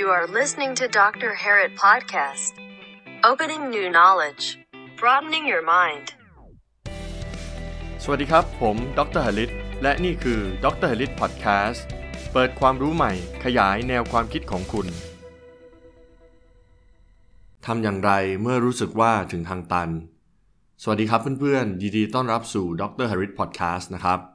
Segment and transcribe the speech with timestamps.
[0.00, 1.30] You are listening to Dr.
[1.42, 2.52] Harrit Podcast.
[3.30, 4.44] Opening new knowledge,
[5.00, 6.06] broadening your mind.
[8.02, 9.50] สวัสดีครับ ผมดรหลิต
[9.82, 11.86] และนี่คือดรหลิตพอดแคสต์
[12.32, 13.12] เปิดความรู้ใหม่
[13.44, 14.86] ขยายแนวความคิดของคุณ
[17.66, 18.10] ทำอย่างไร
[18.42, 19.90] เมื่อรู้สึกว่าถึงทางตัน
[20.82, 24.33] สวัสดีครับเพื่อนๆยินดีต้อนรับสู่ดรหลิตพอดแคสต์นะครับ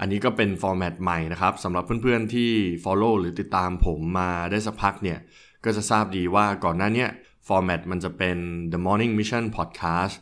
[0.00, 2.50] อันนี้ก็เป็นฟอร์แมตใหม่นะครับสำหรับเพื่อนๆที่
[2.84, 5.18] Follow หรือติดตามผมมาได้สักพักเนี่ย
[5.64, 7.06] ก็จะทราบดีว่าก่อนหน้านี้
[7.48, 8.36] format มันจะเป็น
[8.72, 10.14] The Morning Mission Podcast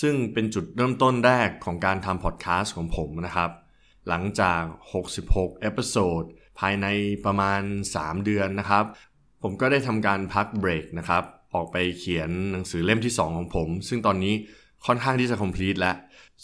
[0.00, 3.50] ซึ่งเป็นจุดเริ่มต้นแรกของการทำพอดแคสต์ของผมนะครับ
[4.08, 4.62] หลังจาก
[5.10, 6.22] 66 episode
[6.60, 6.86] ภายใน
[7.24, 7.60] ประมาณ
[7.96, 8.84] 3 เดือนนะครับ
[9.42, 14.34] ผมก็ได้ทำการพักเบรกนะครับ ออกไปเขียนหนังสือเล่มที่ 2 ของผม ซึ่งตอนนี้
[14.86, 15.96] ค่อนข้างที่จะ complete แล้ว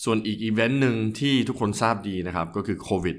[0.05, 3.17] ส่วนอีกอีเวนต์หนึ่งที่ทุกคนทราบดีนะครับก็คือโควิด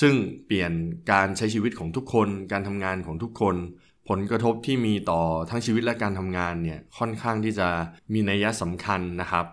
[0.00, 0.14] ซึ่ง
[0.46, 0.72] เปลี่ยน
[1.12, 3.56] การใช้ชีวิตของทุกคน การทำงานของทุกคน
[4.08, 7.68] ผลกระทบที่มีต่อทั้งชีวิตและการทำงานเนี่ยค่อนข้างที่จะ
[8.12, 9.46] มีนัยสำคัญนะครับ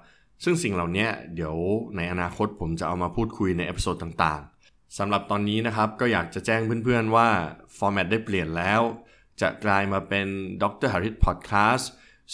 [0.43, 1.55] ซึ่งสิ่งเหล่านี้เดี๋ยว
[1.95, 7.27] ในอนาคตผมจะเอามาพูดคุยใน episode ต่างๆสำหรับตอนนี้นะครับก็อยากจะแจ้งเพื่อนๆว่า
[7.77, 8.81] format ได้เปลี่ยนแล้ว
[9.41, 10.27] จะกลายมาเป็น
[10.61, 11.85] ดร Harris Podcast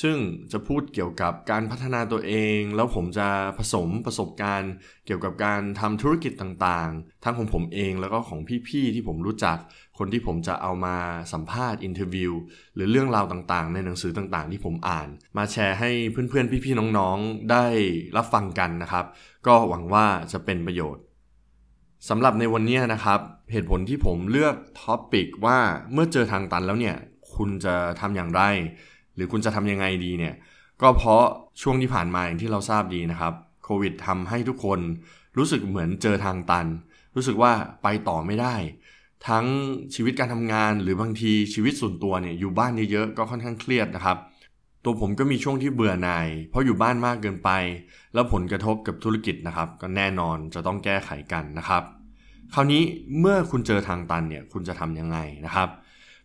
[0.02, 0.18] ซึ่ง
[0.52, 4.74] จะพูดเกี่ยวกับการพัฒนาตัวเอง แล้วผมจะผสมประสบการณ์
[5.06, 9.58] เกี่ยวกับการทำธุรกิจต่างๆ ทั้งของผมเองแล้วก็ของพี่ๆที่ผมรู้จัก
[9.98, 10.98] คนที่ผมจะเอามา
[11.34, 12.34] สัมภาษณ์ interview
[12.76, 17.66] หรือเรื่องราวต่างๆ ในหนังสือต่างๆ ที่ผมอ่าน มาแชร์ให้เพื่อนๆ พี่ๆ น้องๆ ได้
[18.18, 19.06] รับฟังกันนะครับ
[19.48, 21.04] ก็หวังว่าจะเป็นประโยชน์
[22.10, 23.20] สำหรับในวันนี้นะครับ
[23.52, 25.58] เหตุผลที่ผมเลือก topic ว่า
[25.94, 26.96] เมื่อเจอทางตันแล้วเนี่ย
[27.36, 28.42] คุณจะทำอย่างไร
[29.16, 30.34] หรือคุณจะทำยังไงดีเนี่ย
[30.82, 31.24] ก็เพราะ
[31.62, 34.80] ช่วงที่ผ่านมาอย่างที่เราทราบดีนะครับโควิดทำให้ทุกคน
[35.38, 36.68] รู้สึกเหมือนเจอทางตัน
[37.16, 37.52] รู้สึกว่า
[37.84, 38.56] ไปต่อไม่ได้
[39.28, 39.46] ทั้ง
[39.96, 44.18] ชีวิตการทำงานหรือบางทีชีวิตส่วนตัวเนี่ยอยู่บ้านเยอะๆก็ค่อนข้างเครียดนะครับ
[44.84, 47.50] ตัวผมก็มีช่วงที่เบื่อหน่าย เพราะอยู่บ้านมากเกินไป
[48.14, 51.84] แล้วผลกระทบกับธุรกิจนะครับ ก็แน่นอนจะต้องแก้ไขกันนะครับ
[52.54, 52.84] คราวนี้
[53.20, 55.70] เมื่อคุณเจอทางตันเนี่ยคุณจะทำยังไงนะครับ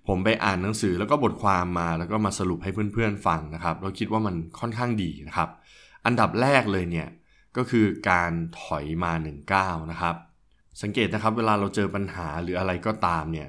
[0.08, 5.48] ผมไปอ่านหนังสือแล้วก็บทความมาแล้วก็มาสรุปให้เพื่อนๆฟังนะครับแล้วคิดว่ามันค่อนข้างดีนะครับ
[6.06, 7.08] อันดับแรกเลยเนี่ย
[7.56, 10.14] ก็คือการถอยมา1ก้าวนะครับ
[10.82, 13.48] สังเกตนะครับเวลาเราเจอปัญหาหรืออะไรก็ตามเนี่ย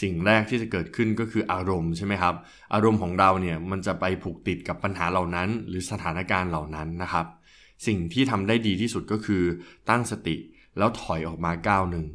[0.00, 2.34] สิ่งแรกที่จะเกิดขึ้นก็คืออารมณ์ใช่ไหมครับ
[2.74, 7.26] อารมณ์ของเราเนี่ยมันจะไปผูกติดกับปัญหาเหล่านั้น หรือสถานการณ์เหล่านั้นนะครับ
[7.86, 9.42] สิ่งที่ทำได้ดีที่สุดก็คือ
[9.90, 10.36] ตั้งสติ
[10.78, 12.06] แล้วถอยออกมาก้าวหนึ่ง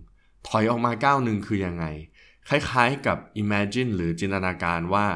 [0.48, 1.86] ถอยออกมาก้าวหนึ่งคือยังไง
[2.50, 5.08] คล้ายๆกับ imagine หรือจินตนาการว่า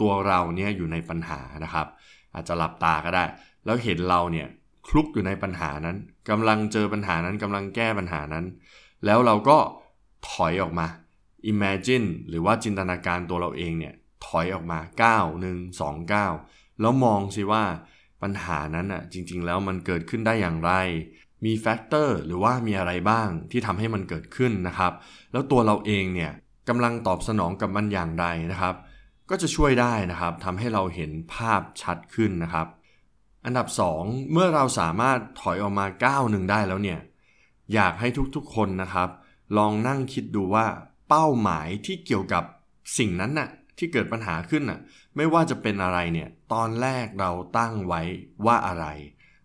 [0.00, 1.86] ตัวเราเนี่ยอยู่ในปัญหานะครับ
[2.34, 3.24] อาจจะหลับตาก็ได้
[3.64, 4.48] แล้วเห็นเราเนี่ย
[4.88, 5.96] คลุกอยู่ในปัญหานั้น
[6.30, 8.44] กำลังเจอปัญหานั้นกำลังแก้ปัญหานั้น
[9.04, 9.58] แล้วเราก็
[10.30, 10.86] ถอยออกมา
[11.52, 13.94] imagine หรือว่าจินตนาการตัวเราเองเนี่ย
[14.26, 14.78] ถอยออกมา
[15.20, 17.64] 9 1 2 9 แล้วมองสิว่า
[18.22, 20.72] ปัญหานั้นอะจริงๆ แล้วมันเกิดขึ้นได้อย่างไร
[21.44, 24.92] มีแฟกเตอร์หรือว่ามีอะไรบ้างที่ทำให้มันเกิดขึ้นนะครับ
[25.32, 26.32] แล้วตัวเราเองเนี่ย
[26.68, 28.74] กำลังตอบสนองกับมันอย่างไรนะครับ
[29.30, 32.66] ก็จะช่วยได้นะครับทำให้เราเห็นภาพชัดขึ้นนะครับ
[33.44, 33.66] อันดับ
[33.98, 37.00] 2 เมื่อเราสามารถถอยออกมาก้าวหนึ่งได้แล้วเนี่ย
[37.74, 39.08] อยากให้ทุกๆคนนะครับ
[39.56, 40.66] ลองนั่งคิดดูว่า
[41.08, 42.44] เป้าหมายที่เกี่ยวกับ
[42.98, 43.48] สิ่งนั้นน่ะ
[43.78, 44.80] ที่เกิดปัญหาขึ้นน่ะ
[45.16, 48.02] ไม่ว่าจะเป็นอะไรเนี่ยตอนแรกเราตั้งไว้
[48.46, 48.86] ว่าอะไร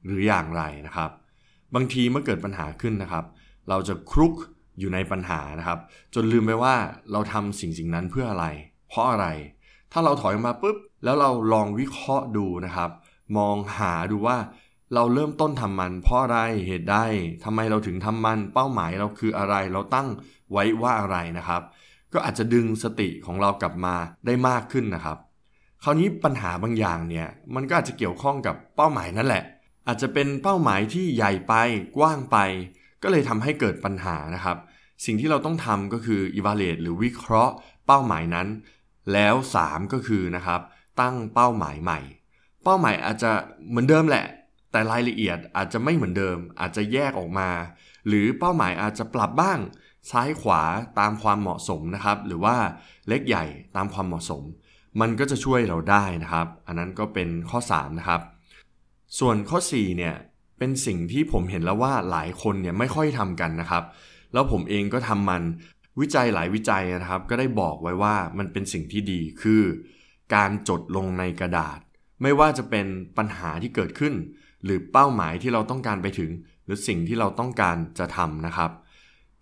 [0.05, 1.11] หรืออย่างไรนะครับ
[1.75, 3.25] บางทีเมื่อเกิดปัญหาขึ้นนะครับ
[3.69, 4.33] เราจะคลุก
[4.79, 5.79] อยู่ในปัญหานะครับ
[6.13, 6.75] จนลืมไปว่า
[7.11, 8.45] เราทำสิ่งสิ่งนั้นเพื่ออะไร
[8.89, 9.27] เพราะอะไร
[9.91, 12.89] ถ้าเราถอยออกมาปุ๊บแล้วเราลองวิเคราะห์ดูนะครับ
[13.37, 14.37] มองหาดูว่า
[14.93, 16.97] เราเริ่มต้นทำมัน เพราะอะไรเหตุใด
[17.43, 20.07] ทำไมเราถึงทำมัน เป้าหมายเราคืออะไร เราตั้ง
[20.51, 21.61] ไว้ว่าอะไรนะครับ
[22.13, 25.17] ก็อาจจะดึงสติของเรากลับมาได้มากขึ้นนะครับ
[25.83, 29.43] คราวนี้ปัญหาบางอย่างเนี่ยมันก็อาจจะเกี่ยวข้องกับเป้าหมายนั่นแหละ
[29.87, 31.53] อาจจะเป็นเป้าหมายที่ใหญ่ไป
[31.97, 32.37] กว้างไป
[33.03, 34.57] ก็เลยทำให้เกิดปัญหานะครับ
[35.05, 37.53] สิ่งที่เราต้องทำก็คือ evaluate หรือวิเคราะห์
[37.87, 38.47] เป้าหมายนั้น
[39.13, 40.61] แล้ว 3 ก็คือนะครับ
[41.01, 41.99] ตั้งเป้าหมายใหม่
[42.63, 43.31] เป้าหมายอาจจะ
[43.69, 44.25] เหมือนเดิมแหละ
[44.71, 47.49] แต่รายละเอียดอาจจะไม่เหมือนเดิม อาจจะแยกออกมา
[48.07, 49.59] หรือเป้าหมายอาจจะปรับบ้าง
[50.11, 50.61] ซ้ายขวา
[50.99, 52.55] ตามความเหมาะสมนะครับ หรือว่า
[53.07, 54.43] เล็กใหญ่ตามความเหมาะสม
[55.01, 58.21] มันก็จะช่วยเราได้นะครับ อันนั้นก็เป็นข้อ 3 นะครับ
[59.19, 60.15] ส่วนข้อ4เนี่ย
[60.57, 63.83] เป็นสิ่งที่ผมเห็นแล้วว่าหลายคนเนี่ยไม่ค่อยทำกันนะครับ
[64.33, 65.43] แล้วผมเองก็ทำมัน
[65.99, 69.61] วิจัยหลายวิจัยนะครับ ก็ได้บอกไว้ว่ามันเป็นสิ่งที่ดีคือ
[70.35, 71.79] การจดลงในกระดาษ
[72.21, 72.87] ไม่ว่าจะเป็น
[73.17, 74.13] ปัญหาที่เกิดขึ้น
[74.63, 76.31] หรือเป้าหมายที่เราต้องการไปถึง
[76.65, 78.71] หรือสิ่งที่เราต้องการจะทำนะครับ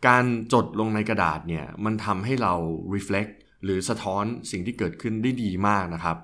[0.07, 2.53] การจดลงในกระดาษเนี่ยมันทำให้เรา
[2.93, 3.31] reflect
[3.63, 6.17] หรือสะท้อนสิ่งที่เกิดขึ้นได้ดีมากนะครับ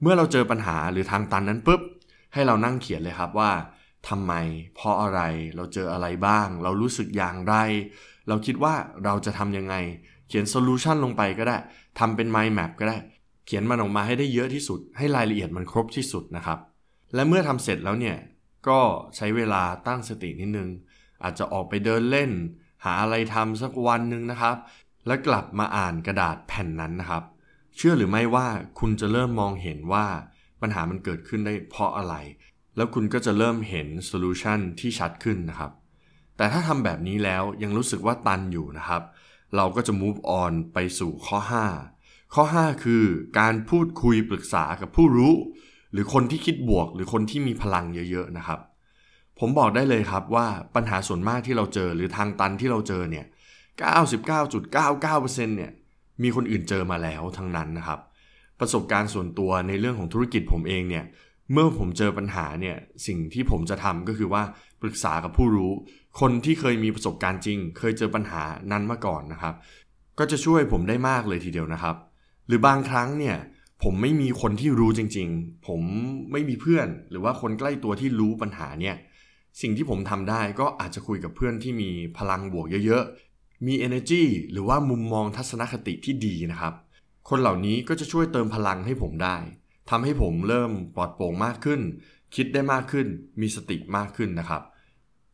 [0.00, 1.80] เมื่อเราเจอปัญหาหรือทางตันนั้นปุ๊บ
[2.34, 3.50] ให้เรานั่งเขียนเลยครับว่า
[4.08, 4.32] ทำไม
[4.74, 5.20] เพราะอะไร
[5.56, 7.54] เราเจออะไรบ้าง เรารู้สึกอย่างไร
[8.28, 8.74] เราคิดว่า
[9.04, 9.74] เราจะทำยังไง
[10.28, 11.56] เขียน solution ลงไปก็ได้
[11.98, 12.98] ทำเป็น mind map ก็ได้
[13.46, 16.58] เขียนมันออกมาให้ได้เยอะที่สุด ให้รายละเอียดมันครบที่สุดนะครับ
[17.14, 18.16] และเมื่อทำเสร็จแล้วเนี่ย
[18.68, 18.80] ก็
[19.16, 20.68] ใช้เวลาตั้งสตินิดนึง
[21.22, 22.30] อาจจะออกไปเดินเล่น
[22.84, 24.56] หาอะไรทำสักวันหนึ่งนะครับ
[25.06, 27.22] แล้วกลับมาอ่านกระดาษแผ่นนั้นนะครับ
[27.76, 28.46] เชื่อหรือไม่ว่า
[28.78, 30.06] คุณจะเริ่มมองเห็นว่า
[30.60, 32.14] ปัญหามันเกิดขึ้นได้เพราะอะไร
[32.80, 35.72] แล้วคุณก็จะเริ่มเห็น solution ที่ชัดขึ้นนะครับ
[36.36, 39.02] แต่ถ้าทำแบบนี้แล้วยังรู้สึกว่าตันอยู่นะครับ
[39.56, 41.38] เราก็จะ move on ไปสู่ข้อ
[41.86, 43.04] 5 ข้อ 5 คือ
[43.38, 45.32] การพูดคุยปรึกษากับผู้รู้
[45.92, 48.60] หรือคนที่คิดบวก หรือคนที่มีพลังเยอะๆนะครับ
[49.38, 53.26] ผมบอกได้เลยครับว่าปัญหาส่วนมากที่เราเจอหรือทางตันที่เราเจอเนี่ย
[54.30, 55.72] 99.99%เนี่ย
[56.22, 58.00] มีคนอื่นเจอมาแล้วทั้งนั้นนะครับ
[58.60, 61.04] ประสบการณ์ส่วนตัวในเรื่องของธุรกิจผมเองเนี่ย
[61.52, 62.76] เมื่อผมเจอปัญหาเนี่ย
[63.06, 64.42] สิ่งที่ผมจะทำก็คือว่า
[64.82, 65.72] ปรึกษากับผู้รู้
[66.20, 68.42] คนที่เคยมีประสบการณ์จริง เคยเจอปัญหา
[68.72, 69.54] นั้นมาก่อนนะครับ
[70.18, 71.96] ก็จะช่วยผมได้มากเลยทีเดียวนะครับ
[72.46, 73.36] หรือบางครั้งเนี่ย
[73.82, 75.82] ผมไม่มีคนที่รู้จริง ๆ ผม
[76.32, 78.96] ไม่มีเพื่อน หรือว่าคนใกล้ตัวที่รู้ปัญหาเนี่ย
[79.60, 86.74] สิ่งที่ผมทำได้ก็อาจจะคุยกับเพื่อนที่มีพลังบวกเยอะๆ มี energy หรือว่ามุมมองทัศนคติที่ดีนะครับ
[87.28, 89.36] คนเหล่านี้ก็จะช่วยเติมพลังให้ผมได้
[89.90, 91.80] ทำให้ผมเริ่มปลอดโปร่งมากขึ้น
[92.34, 93.06] คิดได้มากขึ้น
[93.40, 94.62] มีสติมากขึ้นนะครับ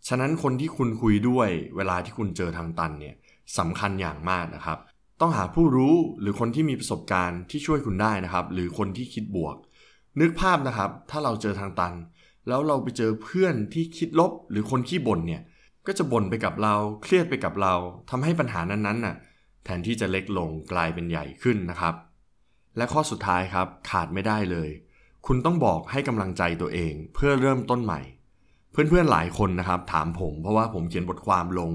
[0.08, 3.14] ฉะนั้นคนที่คุณคุยด้วยเวลาที่คุณเจอทางตันเนี่ย
[3.58, 4.78] สำคัญอย่างมากนะครับ
[5.20, 9.56] ต้องหาผู้รู้หรือคนที่มีประสบการณ์ที่ช่วยคุณได้นะครับ หรือคนที่คิดบวก
[10.20, 11.94] นึกภาพนะครับ ถ้าเราเจอทางตัน
[12.48, 15.43] แล้วเราไปเจอเพื่อนที่คิดลบ หรือคนขี้บ่นเนี่ย
[15.87, 17.75] ก็จะบ่นไปกับเราเครียดไปกับเรา
[18.10, 19.16] ทำให้ปัญหานั้นๆน่ะ
[19.64, 21.94] แทนที่จะเล็กลงกลายเป็นใหญ่ขึ้นนะครับ
[22.76, 24.70] และข้อสุดท้ายครับขาดไม่ได้เลย
[25.26, 28.00] คุณต้องบอกให้กำลังใจตัวเองเพื่อเริ่มต้นใหม่
[28.73, 31.70] เพื่อนๆหลายคนนะครับ ถามผมเพราะว่าผมเขียนบทความลง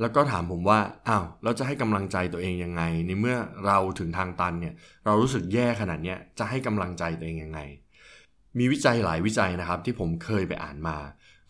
[0.00, 0.78] แล้วก็ถามผมว่า
[1.08, 7.60] อ้าวเราจะให้กำลังใจตัวเองยังไง ในเมื่อเราถึงทางตันเนี่ยเรารู้สึกแย่ขนาดเนี้ยจะให้กำลังใจตัวเองยังไง
[8.58, 10.96] มีวิจัยหลายวิจัยนะครับ ที่ผมเคยไปอ่านมา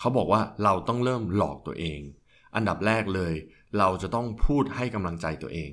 [0.00, 2.00] เขาบอกว่าเราต้องเริ่มหลอกตัวเอง
[2.54, 3.34] อันดับแรกเลย
[3.78, 5.70] เราจะต้องพูดให้กำลังใจตัวเอง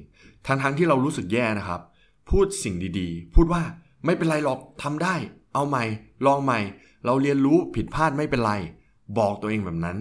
[0.47, 1.81] ทั้งๆที่เรารู้สึกแย่นะครับ
[2.29, 3.63] พูดสิ่งดีๆ พูดว่า
[4.05, 5.15] ไม่เป็นไรหรอกทำได้
[5.53, 5.83] เอาใหม่
[6.25, 6.59] ลองใหม่
[7.05, 8.53] เราเรียนรู้ผิดพลาดไม่เป็นไร
[9.19, 9.97] บอกตัวเองแบบนั้น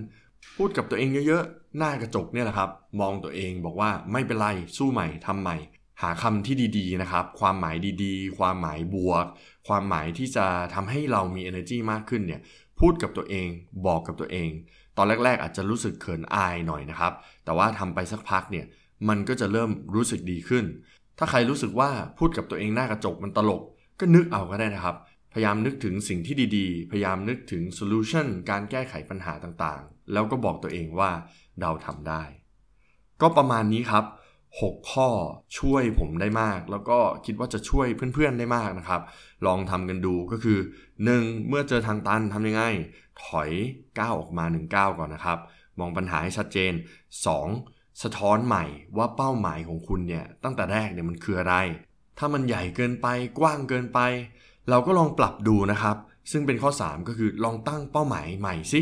[0.56, 2.70] พูดกับตัวเองเยอะๆ หน้ากระจกเนี่ยแหละครับ
[3.00, 5.56] มองตัวเองบอกว่าไม่เป็นไร สู้ใหม่ทำใหม่
[6.02, 9.26] หาคำที่ดีๆนะครับ ความหมายดีๆ ความหมายบวก
[9.68, 12.40] ความหมายที่จะทำให้เรามี energy มากขึ้นเนี่ย
[12.80, 13.48] พูดกับตัวเอง
[13.86, 14.50] บอกกับตัวเอง
[14.96, 17.12] ตอนแรก ๆ อาจจะรู้สึกเขินอายหน่อยนะครับ
[17.44, 18.66] แต่ว่าทำไปสักพักเนี่ย
[19.08, 20.64] มันก็จะเริ่มรู้สึกดีขึ้น
[21.24, 23.62] ถ้าใครรู้สึกว่าพูดกับตัวเองหน้ากระจกมันตลก
[24.00, 24.96] ก็นึกเอาก็ได้นะครับ
[25.32, 31.10] พยายามนึกถึงสิ่งที่ดีๆ พยายามนึกถึงโซลูชันการแก้ไขปัญหาต่างๆ แล้วก็บอกตัวเองว่า
[31.60, 32.22] เราทำได้
[33.20, 34.04] ก็ประมาณนี้ครับ
[34.48, 35.08] 6 ข้อ
[35.58, 39.02] ช่วยผมได้มาก แล้วก็คิดว่าจะช่วยเพื่อนๆได้มากนะครับ
[39.46, 40.58] ลองทำกันดูก็คือ
[41.02, 41.48] 1.
[41.48, 42.62] เมื่อเจอทางตันทำยังไง
[43.24, 43.50] ถอย
[43.98, 45.38] ก้าวออกมา1ก้าวก่อนนะครับ
[45.78, 46.72] มองปัญหาให้ชัดเจน
[47.32, 47.71] 2.
[48.02, 48.64] สะท้อนใหม่
[48.96, 51.54] ว่าเป้าหมายของคุณเนี่ยตั้งแต่แรกเนี่ยมันคืออะไร
[52.18, 53.06] ถ้ามันใหญ่เกินไป
[53.38, 54.00] กว้างเกินไป
[54.70, 55.96] เราก็ลองปรับดูนะครับ
[56.32, 58.80] ซึ่งเป็นข้อ 3 ก็คือลองตั้งเป้าหมายใหม่สิ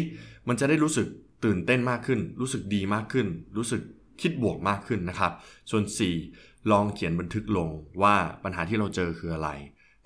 [0.49, 1.09] มันจะได้รู้สึก
[1.45, 3.27] ตื่นเต้นมากขึ้น รู้สึกดีมากขึ้น
[3.57, 3.83] รู้สึก
[4.21, 5.33] คิดบวกมากขึ้นนะครับ
[5.71, 5.85] ส่วน
[6.27, 7.69] 4 ลองเขียนบันทึกลง
[8.03, 8.15] ว่า
[8.45, 9.51] ปัญหาที่เราเจอคืออะไร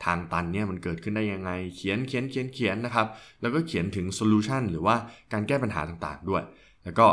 [0.04, 3.06] ทางตันเนี่ยมันเกิดขึ้นได้ยังไง เขียนเขียนเขียนเขียนนะครับ
[3.40, 4.96] แล้วก็เขียนถึงโซลูชันหรือว่า
[5.32, 6.42] การแก้ปัญหาต่างๆด้วย
[6.84, 7.06] แล้วก็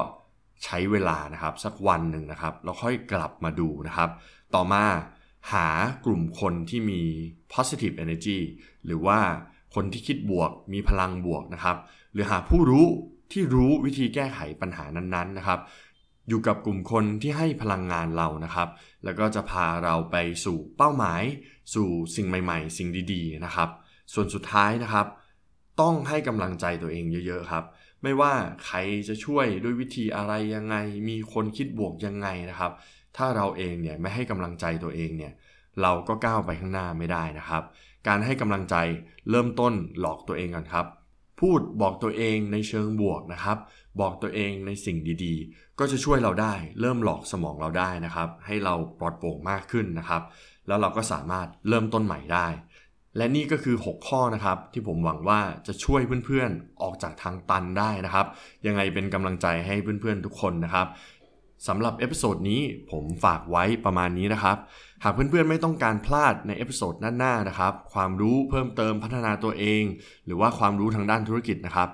[0.66, 4.10] ใช้เวลานะครับสักวันหนึ่งนะครับแล้วค่อยกลับมาดูนะครับ
[4.56, 4.84] ต่อมา
[5.54, 5.68] หา
[6.06, 7.02] กลุ่มคนที่มี
[7.54, 8.40] positive energy
[8.86, 9.20] หรือว่า
[9.76, 11.78] คนที่คิดบวกมีพลังบวกนะครับ
[12.14, 12.86] หรือหาผู้รู้
[13.32, 15.60] ที่รู้วิธีแก้ไขปัญหานั้นๆนะครับ
[16.28, 18.70] อยู่กับกลุ่มคนที่ให้พลังงานเรานะครับ
[19.04, 20.16] แล้วก็จะพาเราไป
[20.46, 21.24] สู่เป้าหมาย
[21.74, 23.70] สู่สิ่งใหม่ ๆ สิ่งดีๆนะครับ
[24.14, 25.08] ส่วนสุดท้ายนะครับ
[25.82, 27.64] ต้องให้กำลังใจตัวเองเยอะ ๆ ครับ
[28.04, 28.34] ไม่ว่า
[28.66, 28.78] ใคร
[29.08, 30.76] จะช่วยด้วยวิธีอะไรยังไง
[31.10, 32.72] มีคนคิดบวกยังไงนะครับ
[33.18, 35.34] ถ้าเราเองเนี่ยไม่ให้กำลังใจตัวเองเนี่ย
[35.82, 37.64] เราก็ก้าวไปข้างหน้าไม่ได้นะครับ
[38.08, 38.76] การให้กำลังใจ
[39.30, 40.86] เริ่มต้นหลอกตัวเองก่อนครับ
[41.40, 43.58] พูดบอกตัวเองในเชิงบวกนะครับ
[44.02, 50.24] บอกตัวเองในสิ่งดีๆ ก็จะช่วยเราได้ เริ่มหลอกสมองเราได้นะครับ ให้เราปลอดโปร่งมากขึ้นนะครับ
[50.68, 52.48] แล้วเราก็สามารถเริ่มต้นใหม่ได้
[53.18, 58.26] และนี่ก็คือ 6 ข้อนะครับ ที่ผมหวังว่าจะช่วยเพื่อนๆออกจากทางตันได้นะครับ
[58.66, 60.88] ยังไงเป็นกำลังใจให้เพื่อนๆทุกคนนะครับ
[61.68, 64.58] สำหรับ episode นี้ผมฝากไว้ประมาณนี้นะครับ
[65.04, 69.84] หากเพื่อนๆไม่ต้องการพลาดใน episode หน้าๆนะครับ ความรู้เพิ่มเติมพัฒนาตัวเอง
[70.26, 71.90] หรือว่าความรู้ทางด้านธุรกิจนะครับ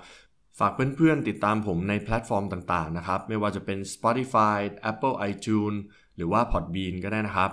[0.60, 4.58] ฝากเพื่อนๆติดตามผมในแพลตฟอร์มต่างๆนะครับ ไม่ว่าจะเป็น Spotify
[4.92, 5.80] Apple iTunes
[6.16, 7.52] หรือว่า Podbean ก็ได้นะครับ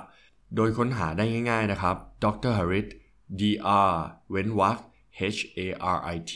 [0.56, 2.52] โดยค้นหาได้ง่าย ๆนะครับ Dr.
[2.58, 2.88] Harit
[3.40, 3.42] D
[3.90, 3.94] R
[4.30, 4.78] เว้นวรรค
[5.36, 5.60] H A
[5.96, 6.34] R I T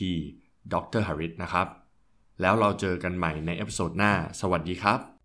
[0.73, 1.03] Dr.
[1.07, 1.69] Harit นะครับ
[2.41, 5.18] แล้วเราเจอกันใหม่ใน episode หน้า สวัสดีครับ